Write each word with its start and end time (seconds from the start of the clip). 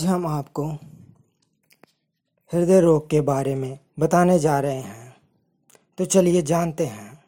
आज 0.00 0.06
हम 0.06 0.26
आपको 0.26 0.66
हृदय 2.52 2.80
रोग 2.80 3.10
के 3.10 3.20
बारे 3.20 3.54
में 3.54 3.78
बताने 3.98 4.38
जा 4.38 4.60
रहे 4.60 4.80
हैं। 4.80 5.16
तो 5.98 6.04
चलिए 6.04 6.42
जानते 6.42 6.86
हैं। 6.86 7.24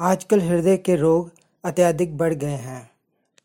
आजकल 0.00 0.40
हृदय 0.40 0.76
के 0.76 0.96
रोग 0.96 1.30
अत्यधिक 1.64 2.18
बढ़ 2.18 2.34
गए 2.34 2.54
हैं। 2.54 2.90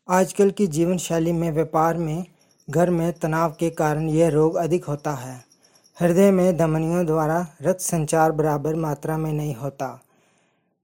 आजकल 0.08 0.50
की 0.50 0.66
जीवन 0.66 0.98
शैली 0.98 1.32
में 1.32 1.52
व्यापार 1.52 1.96
में, 1.96 2.24
घर 2.70 2.90
में 2.90 3.12
तनाव 3.12 3.56
के 3.60 3.70
कारण 3.70 4.08
यह 4.08 4.28
रोग 4.28 4.54
अधिक 4.54 4.84
होता 4.84 5.12
है। 5.12 5.44
हृदय 6.00 6.30
में 6.30 6.56
धमनियों 6.56 7.06
द्वारा 7.06 7.46
रक्त 7.62 7.80
संचार 7.80 8.32
बराबर 8.32 8.74
मात्रा 8.74 9.18
में 9.18 9.32
नहीं 9.32 9.54
होता। 9.54 10.02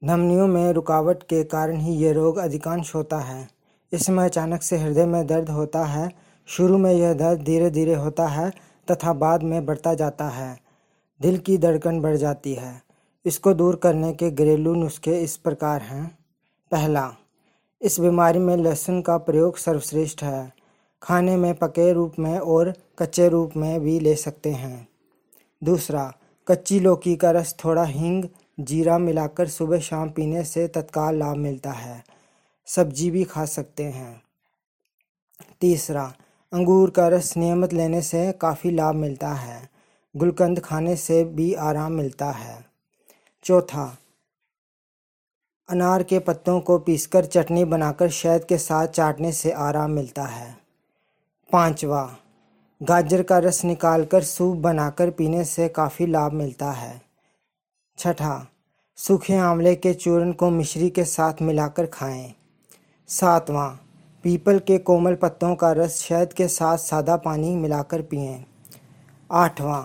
धमनियों 0.05 0.47
में 0.47 0.73
रुकावट 0.73 1.23
के 1.23 1.45
कारण 1.45 1.77
ही 1.77 1.95
यह 1.95 2.13
रोग 2.13 2.37
अधिकांश 2.37 2.95
होता 2.95 3.19
है। 3.19 3.49
इसमें 3.93 4.25
अचानक 4.25 4.63
से 4.63 4.79
हृदय 4.79 5.07
में 5.07 5.27
दर्द 5.27 5.51
होता 5.51 5.85
है 5.85 6.26
शुरू 6.47 6.79
में 6.79 6.93
यह 6.93 7.15
दर्द 7.15 7.41
धीरे 7.41 7.71
धीरे 7.71 7.95
होता 7.95 8.27
है 8.27 8.53
तथा 8.91 9.13
बाद 9.13 9.43
में 9.43 9.67
बढ़ता 9.67 9.95
जाता 9.95 10.29
है। 10.29 10.59
दिल 11.23 11.39
की 11.39 11.59
धड़कन 11.59 12.01
बढ़ 12.01 12.17
जाती 12.17 12.55
है। 12.55 12.83
इसको 13.27 13.55
दूर 13.55 13.77
करने 13.77 14.13
के 14.13 14.31
घरेलू 14.31 14.75
नुस्खे 14.75 15.21
इस 15.21 15.37
प्रकार 15.37 15.83
हैं। 15.83 16.19
पहला, 16.71 17.15
इस 17.83 18.01
बीमारी 18.01 18.39
में 18.39 18.57
लहसुन 18.57 19.03
का 19.03 19.17
प्रयोग 19.17 19.59
सर्वश्रेष्ठ 19.59 20.23
है। 20.23 20.53
खाने 21.03 21.37
में 21.37 21.55
पके 21.55 21.93
रूप 21.93 22.15
में 22.19 22.39
और 22.39 22.75
कच्चे 22.99 23.29
रूप 23.29 23.53
में 23.57 23.81
भी 23.81 24.01
ले 24.01 24.15
सकते 24.15 24.51
हैं। 24.51 24.89
दूसरा, 25.65 26.15
कच्ची 26.49 26.81
लौकी 26.81 27.17
का 27.17 27.31
रस 27.31 27.57
थोड़ा 27.65 27.85
हींग, 27.85 28.25
जीरा 28.61 28.99
मिलाकर 28.99 29.49
सुबह 29.49 29.79
शाम 29.79 30.11
पीने 30.11 30.45
से 30.45 30.69
तत्काल 30.69 31.17
लाभ 31.17 31.37
मिलता 31.37 31.71
है। 31.71 32.05
सब्ज़ी 32.67 33.11
भी 33.11 33.25
खा 33.25 33.45
सकते 33.45 33.85
हैं। 33.85 34.23
तीसरा 35.61 36.15
अंगूर 36.53 36.91
का 36.91 37.09
रस 37.09 37.37
नियमित 37.37 37.73
लेने 37.73 38.03
से 38.03 38.33
काफ़ी 38.33 38.71
लाभ 38.71 38.95
मिलता 38.95 39.29
है। 39.29 39.69
गुलकंद 40.17 40.61
खाने 40.61 40.97
से 40.97 41.25
भी 41.25 41.55
आराम 41.55 41.93
मिलता 41.93 42.31
है। 42.31 42.65
चौथा, 43.45 43.99
अनार 45.69 46.03
के 46.03 46.19
पत्तों 46.19 46.61
को 46.61 46.79
पीसकर 46.79 47.25
चटनी 47.25 47.65
बनाकर 47.65 48.11
शहद 48.11 48.45
के 48.45 48.59
साथ 48.59 48.87
चाटने 48.87 49.33
से 49.33 49.53
आराम 49.53 49.91
मिलता 49.91 50.23
है। 50.23 50.57
पांचवा, 51.53 52.17
गाजर 52.83 53.23
का 53.23 53.39
रस 53.39 53.65
निकालकर 53.65 54.23
सूप 54.23 54.57
बनाकर 54.57 55.11
पीने 55.11 55.45
से 55.45 55.69
काफ़ी 55.69 56.07
लाभ 56.07 56.33
मिलता 56.33 56.71
है। 56.71 57.03
छठा, 57.99 58.47
सूखे 58.97 59.37
आंवले 59.37 59.75
के 59.77 59.95
चूर्ण 59.95 60.33
को 60.33 60.51
मिश्री 60.51 60.91
के 60.91 61.05
साथ 61.05 61.43
मिलाकर 61.43 61.87
खाएँ। 61.87 62.35
सातवां 63.09 63.86
पीपल 64.25 64.59
के 64.59 64.79
कोमल 64.79 65.15
पत्तों 65.15 65.55
का 65.55 65.73
रस 65.73 66.01
शहद 66.03 66.33
के 66.33 66.49
साथ 66.49 66.77
सादा 66.77 67.17
पानी 67.17 67.57
मिलाकर 67.57 68.03
पिएँ। 68.03 68.47
आठवां, 69.33 69.85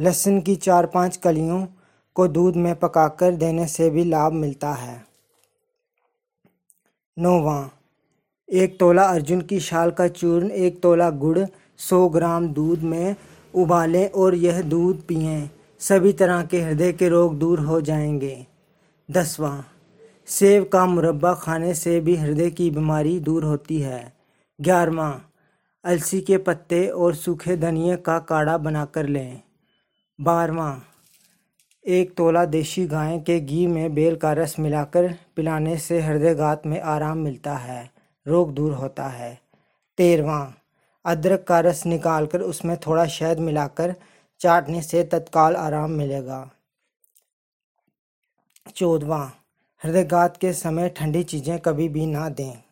लहसुन 0.00 0.40
की 0.40 0.56
चार 0.56 0.86
पाँच 0.86 1.16
कलियों 1.16 1.66
को 2.14 2.28
दूध 2.28 2.56
में 2.56 2.74
पकाकर 2.74 3.32
देने 3.32 3.66
से 3.66 3.90
भी 3.90 4.04
लाभ 4.04 4.32
मिलता 4.32 4.72
है। 4.72 5.06
नौवां, 7.18 7.68
एक 8.48 8.78
तोला 8.80 9.02
अर्जुन 9.02 9.40
की 9.40 9.60
शाल 9.60 9.90
का 9.90 10.08
चूर्ण, 10.08 10.50
एक 10.50 10.80
तोला 10.82 11.10
गुड़ 11.10 11.38
सौ 11.78 12.08
ग्राम 12.08 12.48
दूध 12.48 12.80
में 12.80 13.16
उबालें 13.54 14.10
और 14.10 14.34
यह 14.34 14.62
दूध 14.62 15.06
पिएँ। 15.06 15.50
सभी 15.80 16.12
तरह 16.12 16.42
के 16.42 16.60
हृदय 16.60 16.92
के 16.92 17.08
रोग 17.08 17.38
दूर 17.38 17.60
हो 17.60 17.80
जाएँगे। 17.80 18.46
दसवां 19.10 19.60
सेब 20.28 20.68
का 20.68 20.86
मुरब्बा 20.86 21.34
खाने 21.34 21.74
से 21.74 22.00
भी 22.00 22.16
हृदय 22.16 22.50
की 22.50 22.70
बीमारी 22.70 23.20
दूर 23.20 23.44
होती 23.44 23.80
है। 23.80 24.12
ग्यारहवा, 24.60 25.20
अलसी 25.84 26.20
के 26.20 26.38
पत्ते 26.38 26.88
और 26.88 27.14
सूखे 27.14 27.56
धनिए 27.56 27.96
का 27.96 28.18
काढ़ा 28.18 28.58
बनाकर 28.58 29.06
लें। 29.06 29.42
बारहवा, 30.20 30.82
एक 31.86 32.16
तोला 32.16 32.44
देशी 32.44 32.86
गाय 32.86 33.18
के 33.18 33.40
घी 33.40 33.66
में 33.66 33.94
बेल 33.94 34.16
का 34.16 34.32
रस 34.32 34.58
मिलाकर 34.58 35.14
पिलाने 35.36 35.76
से 35.78 36.00
हृदयघात 36.00 36.66
में 36.66 36.80
आराम 36.80 37.18
मिलता 37.18 37.56
है, 37.56 37.90
रोग 38.26 38.54
दूर 38.54 38.72
होता 38.72 39.08
है। 39.08 39.40
तेरहवा, 39.98 40.54
अदरक 41.04 41.44
का 41.44 41.60
रस 41.60 41.86
निकालकर 41.86 42.40
उसमें 42.40 42.76
थोड़ा 42.76 43.06
शहद 43.06 43.38
मिलाकर 43.38 43.94
चाटने 44.40 44.82
से 44.82 45.04
तत्काल 45.04 45.56
आराम 45.56 45.90
मिलेगा। 45.90 46.50
चौदवा 48.74 49.32
हृदयघात 49.82 50.36
के 50.36 50.52
समय 50.52 50.88
ठंडी 50.88 51.22
चीज़ें 51.22 51.58
कभी 51.58 51.88
भी 51.88 52.06
ना 52.06 52.28
दें। 52.28 52.65